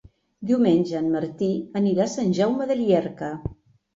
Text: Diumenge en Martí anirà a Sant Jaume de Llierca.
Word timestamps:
Diumenge 0.51 0.95
en 0.99 1.09
Martí 1.15 1.49
anirà 1.81 2.05
a 2.07 2.11
Sant 2.13 2.33
Jaume 2.39 2.67
de 2.71 2.79
Llierca. 2.81 3.29